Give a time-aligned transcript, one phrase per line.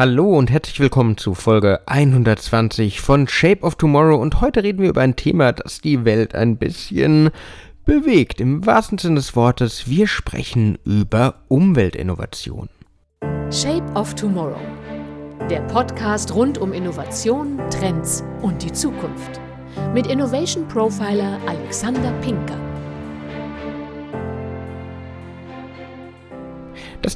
[0.00, 4.88] Hallo und herzlich willkommen zu Folge 120 von Shape of Tomorrow und heute reden wir
[4.88, 7.28] über ein Thema, das die Welt ein bisschen
[7.84, 8.40] bewegt.
[8.40, 12.70] Im wahrsten Sinne des Wortes, wir sprechen über Umweltinnovation.
[13.50, 14.62] Shape of Tomorrow.
[15.50, 19.38] Der Podcast rund um Innovation, Trends und die Zukunft.
[19.92, 22.69] Mit Innovation Profiler Alexander Pinker.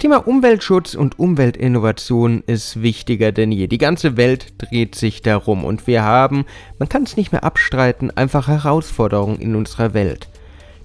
[0.04, 3.68] Thema Umweltschutz und Umweltinnovation ist wichtiger denn je.
[3.68, 6.44] Die ganze Welt dreht sich darum und wir haben,
[6.78, 10.28] man kann es nicht mehr abstreiten, einfach Herausforderungen in unserer Welt.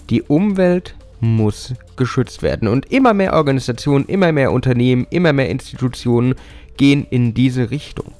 [0.10, 6.36] Die Umwelt muss geschützt werden und immer mehr Organisationen, immer mehr Unternehmen, immer mehr Institutionen
[6.78, 8.14] gehen in diese Richtung.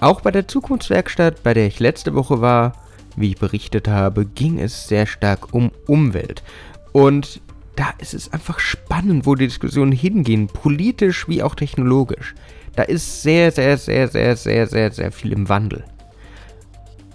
[0.00, 2.72] Auch bei der Zukunftswerkstatt, bei der ich letzte Woche war,
[3.14, 6.42] wie ich berichtet habe, ging es sehr stark um Umwelt.
[6.90, 7.40] Und
[7.78, 12.34] da ist es einfach spannend, wo die Diskussionen hingehen, politisch wie auch technologisch.
[12.74, 15.84] Da ist sehr, sehr, sehr, sehr, sehr, sehr, sehr viel im Wandel.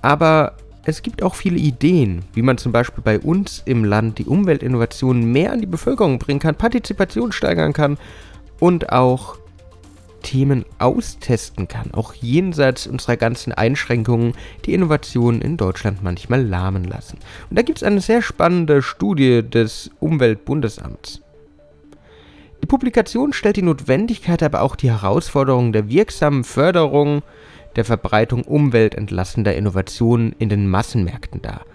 [0.01, 4.25] Aber es gibt auch viele Ideen, wie man zum Beispiel bei uns im Land die
[4.25, 7.97] Umweltinnovationen mehr an die Bevölkerung bringen kann, Partizipation steigern kann
[8.61, 9.37] und auch
[10.23, 14.33] Themen austesten kann, auch jenseits unserer ganzen Einschränkungen,
[14.65, 17.19] die Innovationen in Deutschland manchmal lahmen lassen.
[17.49, 21.21] Und da gibt es eine sehr spannende Studie des Umweltbundesamts.
[22.63, 27.21] Die Publikation stellt die Notwendigkeit, aber auch die Herausforderungen der wirksamen Förderung
[27.75, 31.65] der Verbreitung umweltentlassender Innovationen in den Massenmärkten dar.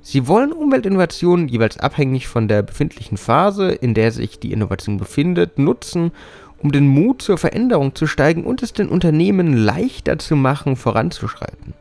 [0.00, 5.58] Sie wollen Umweltinnovationen jeweils abhängig von der befindlichen Phase, in der sich die Innovation befindet,
[5.58, 6.12] nutzen
[6.62, 11.74] um den Mut zur Veränderung zu steigen und es den Unternehmen leichter zu machen, voranzuschreiten.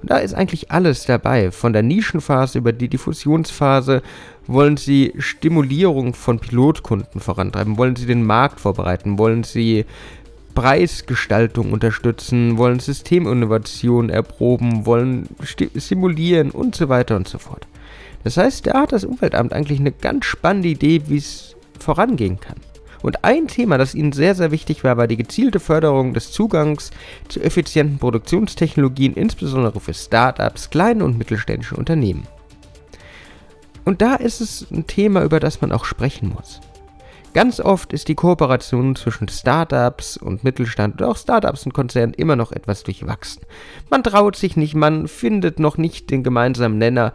[0.00, 1.50] Und da ist eigentlich alles dabei.
[1.50, 4.02] Von der Nischenphase über die Diffusionsphase
[4.46, 9.84] wollen sie Stimulierung von Pilotkunden vorantreiben, wollen sie den Markt vorbereiten, wollen sie
[10.54, 15.28] Preisgestaltung unterstützen, wollen Systeminnovation erproben, wollen
[15.74, 17.66] simulieren und so weiter und so fort.
[18.22, 22.56] Das heißt, da hat das Umweltamt eigentlich eine ganz spannende Idee, wie es vorangehen kann.
[23.04, 26.90] Und ein Thema, das ihnen sehr, sehr wichtig war, war die gezielte Förderung des Zugangs
[27.28, 32.26] zu effizienten Produktionstechnologien, insbesondere für Startups, kleine und mittelständische Unternehmen.
[33.84, 36.62] Und da ist es ein Thema, über das man auch sprechen muss.
[37.34, 42.36] Ganz oft ist die Kooperation zwischen Startups und Mittelstand und auch Startups und Konzernen immer
[42.36, 43.42] noch etwas durchwachsen.
[43.90, 47.12] Man traut sich nicht, man findet noch nicht den gemeinsamen Nenner,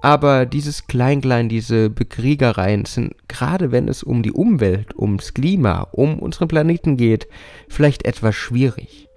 [0.00, 6.18] aber dieses Klein-Klein, diese Bekriegereien sind, gerade wenn es um die Umwelt, ums Klima, um
[6.18, 7.28] unseren Planeten geht,
[7.68, 9.08] vielleicht etwas schwierig.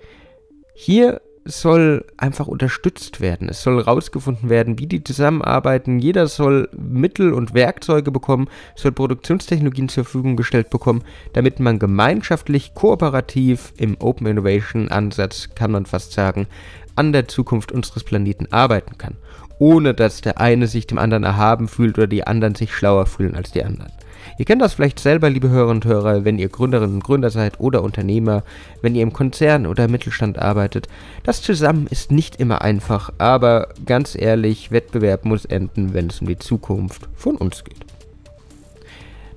[0.75, 3.49] Hier soll einfach unterstützt werden.
[3.49, 5.99] Es soll herausgefunden werden, wie die zusammenarbeiten.
[5.99, 12.73] Jeder soll Mittel und Werkzeuge bekommen, soll Produktionstechnologien zur Verfügung gestellt bekommen, damit man gemeinschaftlich,
[12.73, 16.47] kooperativ im Open Innovation Ansatz, kann man fast sagen,
[16.95, 19.15] an der Zukunft unseres Planeten arbeiten kann
[19.59, 23.35] ohne dass der eine sich dem anderen erhaben fühlt oder die anderen sich schlauer fühlen
[23.35, 23.91] als die anderen.
[24.37, 27.59] Ihr kennt das vielleicht selber, liebe Hörerinnen und Hörer, wenn ihr Gründerinnen und Gründer seid
[27.59, 28.43] oder Unternehmer,
[28.81, 30.87] wenn ihr im Konzern oder Mittelstand arbeitet.
[31.23, 36.27] Das zusammen ist nicht immer einfach, aber ganz ehrlich, Wettbewerb muss enden, wenn es um
[36.27, 37.92] die Zukunft von uns geht.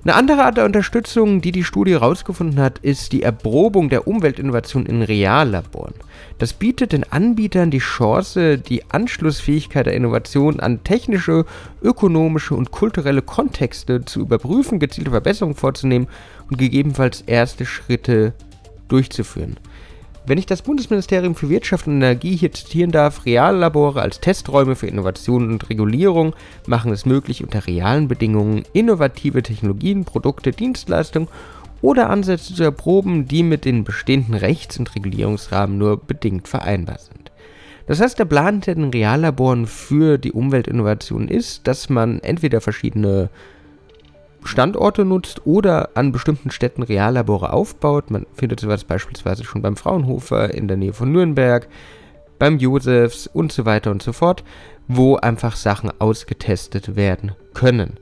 [0.07, 4.85] Eine andere Art der Unterstützung, die die Studie herausgefunden hat, ist die Erprobung der Umweltinnovation
[4.85, 5.95] in Reallaboren.
[6.37, 11.45] Das bietet den Anbietern die Chance, die Anschlussfähigkeit der Innovation an technische,
[11.81, 16.07] ökonomische und kulturelle Kontexte zu überprüfen, gezielte Verbesserungen vorzunehmen
[16.49, 18.31] und gegebenenfalls erste Schritte
[18.87, 19.57] durchzuführen.
[20.27, 24.87] Wenn ich das Bundesministerium für Wirtschaft und Energie hier zitieren darf, Reallabore als Testräume für
[24.87, 31.29] Innovation und Regulierung machen es möglich, unter realen Bedingungen innovative Technologien, Produkte, Dienstleistungen
[31.81, 37.31] oder Ansätze zu erproben, die mit den bestehenden Rechts- und Regulierungsrahmen nur bedingt vereinbar sind.
[37.85, 43.29] Das heißt, der Plan hinter den Reallaboren für die Umweltinnovation ist, dass man entweder verschiedene
[44.43, 48.11] Standorte nutzt oder an bestimmten Städten Reallabore aufbaut.
[48.11, 51.67] Man findet sowas beispielsweise schon beim Fraunhofer in der Nähe von Nürnberg,
[52.39, 54.43] beim Josefs und so weiter und so fort,
[54.87, 57.97] wo einfach Sachen ausgetestet werden können.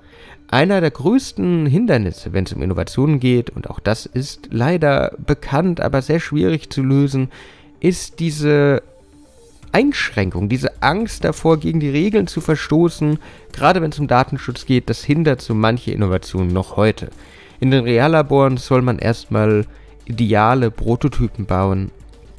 [0.48, 5.82] Einer der größten Hindernisse, wenn es um Innovationen geht, und auch das ist leider bekannt,
[5.82, 7.30] aber sehr schwierig zu lösen,
[7.80, 8.84] ist diese
[9.76, 13.20] Einschränkung, diese Angst davor, gegen die Regeln zu verstoßen,
[13.52, 17.10] gerade wenn es um Datenschutz geht, das hindert so manche Innovationen noch heute.
[17.60, 19.66] In den Reallaboren soll man erstmal
[20.06, 21.92] ideale Prototypen bauen,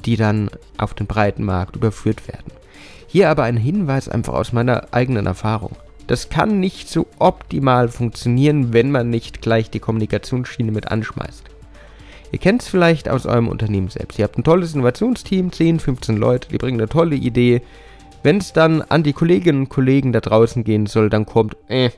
[0.03, 0.49] die dann
[0.79, 2.51] auf den breiten Markt überführt werden.
[3.05, 5.75] Hier aber ein Hinweis einfach aus meiner eigenen Erfahrung.
[6.07, 11.43] Das kann nicht so optimal funktionieren, wenn man nicht gleich die Kommunikationsschiene mit anschmeißt.
[12.31, 14.19] Ihr kennt es vielleicht aus eurem Unternehmen selbst.
[14.19, 17.61] Ihr habt ein tolles Innovationsteam, 10, 15 Leute, die bringen eine tolle Idee.
[18.23, 21.91] Wenn es dann an die Kolleginnen und Kollegen da draußen gehen soll, dann kommt, äh,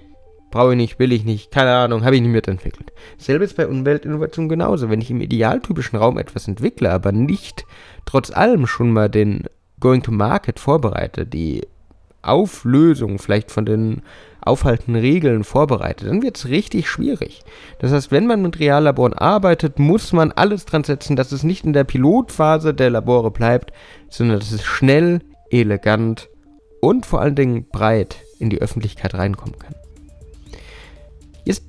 [0.52, 2.92] brauche ich nicht, will ich nicht, keine Ahnung, habe ich nicht mitentwickelt.
[3.18, 4.90] Selbe ist bei Umweltinnovation genauso.
[4.90, 7.66] Wenn ich im idealtypischen Raum etwas entwickle, aber nicht
[8.06, 9.46] trotz allem schon mal den
[9.80, 11.66] Going to Market vorbereite, die
[12.22, 14.02] Auflösung vielleicht von den
[14.42, 17.42] aufhaltenden Regeln vorbereite, dann wird es richtig schwierig.
[17.80, 21.66] Das heißt, wenn man mit Reallaboren arbeitet, muss man alles dran setzen, dass es nicht
[21.66, 23.74] in der Pilotphase der Labore bleibt,
[24.10, 25.22] sondern dass es schnell,
[25.52, 26.30] elegant
[26.82, 29.76] und vor allen Dingen breit in die Öffentlichkeit reinkommen kann.
[31.44, 31.64] Jetzt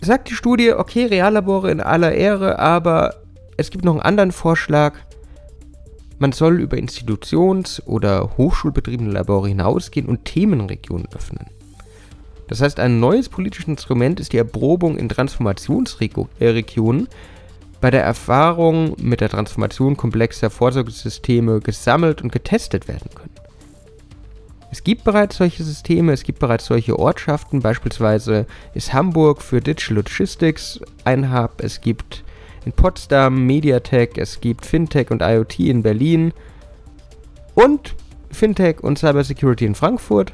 [0.00, 3.16] sagt die Studie, okay, Reallabore in aller Ehre, aber
[3.56, 4.94] es gibt noch einen anderen Vorschlag.
[6.18, 11.46] Man soll über Institutions- oder hochschulbetriebene Labore hinausgehen und Themenregionen öffnen.
[12.48, 17.08] Das heißt, ein neues politisches Instrument ist die Erprobung in Transformationsregionen,
[17.80, 23.30] bei der Erfahrung mit der Transformation komplexer Vorsorgesysteme gesammelt und getestet werden können.
[24.70, 29.98] Es gibt bereits solche Systeme, es gibt bereits solche Ortschaften, beispielsweise ist Hamburg für Digital
[29.98, 32.24] Logistics ein Hub, es gibt
[32.64, 36.32] in Potsdam Mediatek, es gibt Fintech und IoT in Berlin
[37.54, 37.94] und
[38.32, 40.32] Fintech und Cybersecurity in Frankfurt.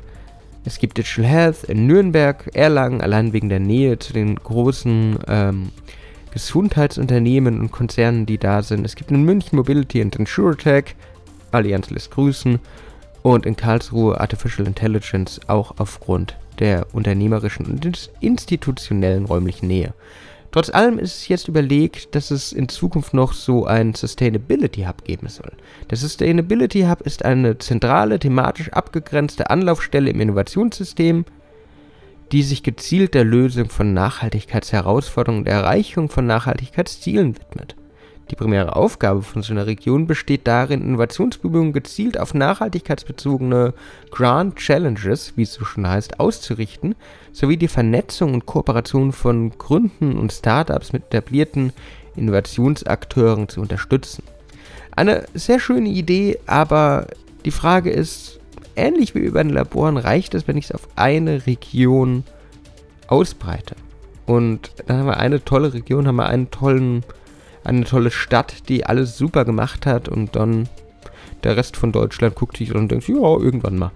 [0.64, 5.70] Es gibt Digital Health in Nürnberg, Erlangen, allein wegen der Nähe zu den großen ähm,
[6.32, 8.84] Gesundheitsunternehmen und Konzernen, die da sind.
[8.84, 10.94] Es gibt in München Mobility und InsurTech,
[11.50, 12.60] Allianz lässt grüßen
[13.22, 19.94] und in Karlsruhe Artificial Intelligence auch aufgrund der unternehmerischen und institutionellen räumlichen Nähe.
[20.52, 25.04] Trotz allem ist es jetzt überlegt, dass es in Zukunft noch so ein Sustainability Hub
[25.04, 25.52] geben soll.
[25.90, 31.24] Der Sustainability Hub ist eine zentrale, thematisch abgegrenzte Anlaufstelle im Innovationssystem,
[32.32, 37.76] die sich gezielt der Lösung von Nachhaltigkeitsherausforderungen und der Erreichung von Nachhaltigkeitszielen widmet.
[38.30, 43.74] Die primäre Aufgabe von so einer Region besteht darin, Innovationsbemühungen gezielt auf nachhaltigkeitsbezogene
[44.12, 46.94] Grand Challenges, wie es so schon heißt, auszurichten,
[47.32, 51.72] sowie die Vernetzung und Kooperation von Gründen und Startups mit etablierten
[52.14, 54.22] Innovationsakteuren zu unterstützen.
[54.94, 57.08] Eine sehr schöne Idee, aber
[57.44, 58.38] die Frage ist,
[58.76, 62.22] ähnlich wie bei den Laboren, reicht es, wenn ich es auf eine Region
[63.08, 63.74] ausbreite?
[64.26, 67.02] Und dann haben wir eine tolle Region, haben wir einen tollen
[67.64, 70.68] eine tolle Stadt, die alles super gemacht hat und dann
[71.44, 73.92] der Rest von Deutschland guckt sich und denkt, ja, irgendwann mal.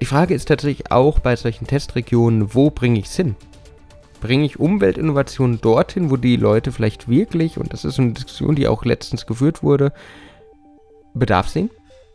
[0.00, 3.34] Die Frage ist tatsächlich auch bei solchen Testregionen, wo bringe ich es hin?
[4.20, 8.68] Bringe ich Umweltinnovationen dorthin, wo die Leute vielleicht wirklich, und das ist eine Diskussion, die
[8.68, 9.92] auch letztens geführt wurde,
[11.14, 11.70] Bedarf sehen?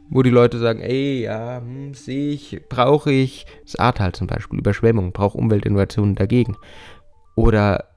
[0.09, 4.59] Wo die Leute sagen, ey, ja, hm, sehe ich, brauche ich, das Ahrtal zum Beispiel,
[4.59, 6.57] Überschwemmung, brauche Umweltinnovationen dagegen.
[7.35, 7.92] Oder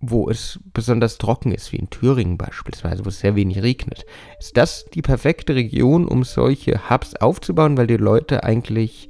[0.00, 4.04] wo es besonders trocken ist, wie in Thüringen beispielsweise, wo es sehr wenig regnet.
[4.38, 9.08] Ist das die perfekte Region, um solche Hubs aufzubauen, weil die Leute eigentlich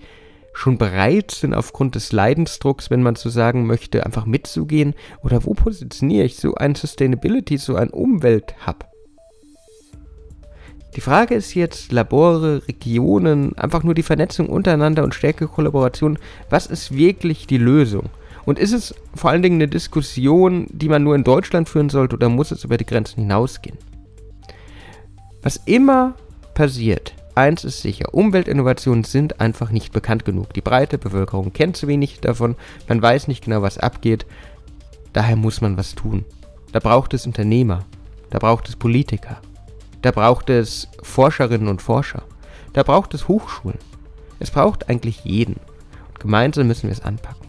[0.53, 4.95] schon bereit sind, aufgrund des Leidensdrucks, wenn man so sagen möchte, einfach mitzugehen?
[5.23, 8.87] Oder wo positioniere ich so ein Sustainability, so ein Umwelthub?
[10.95, 16.19] Die Frage ist jetzt, Labore, Regionen, einfach nur die Vernetzung untereinander und stärkere Kollaboration,
[16.49, 18.09] was ist wirklich die Lösung?
[18.47, 22.17] Und ist es vor allen Dingen eine Diskussion, die man nur in Deutschland führen sollte
[22.17, 23.77] oder muss es über die Grenzen hinausgehen?
[25.43, 26.15] Was immer
[26.55, 30.55] passiert, eins ist sicher, Umweltinnovationen sind einfach nicht bekannt genug.
[30.55, 32.55] Die breite Bevölkerung kennt zu wenig davon,
[32.89, 34.27] man weiß nicht genau, was abgeht.
[35.13, 36.25] Daher muss man was tun.
[36.71, 37.85] Da braucht es Unternehmer,
[38.31, 39.41] da braucht es Politiker,
[40.03, 42.23] da braucht es Forscherinnen und Forscher,
[42.73, 43.79] da braucht es Hochschulen.
[44.39, 45.57] Es braucht eigentlich jeden.
[46.09, 47.46] Und gemeinsam müssen wir es anpacken.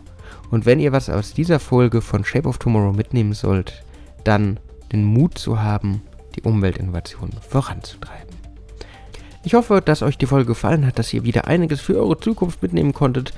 [0.50, 3.84] Und wenn ihr was aus dieser Folge von Shape of Tomorrow mitnehmen sollt,
[4.24, 4.60] dann
[4.92, 6.02] den Mut zu haben,
[6.36, 8.36] die Umweltinnovation voranzutreiben.
[9.44, 12.62] Ich hoffe, dass euch die Folge gefallen hat, dass ihr wieder einiges für eure Zukunft
[12.62, 13.34] mitnehmen konntet.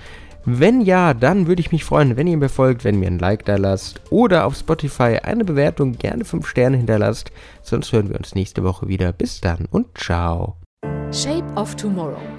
[0.46, 3.20] Wenn ja, dann würde ich mich freuen, wenn ihr mir folgt, wenn ihr mir ein
[3.20, 7.32] Like da lasst oder auf Spotify eine Bewertung gerne 5 Sterne hinterlasst.
[7.62, 9.12] Sonst hören wir uns nächste Woche wieder.
[9.12, 10.56] Bis dann und ciao.
[11.12, 12.39] Shape of Tomorrow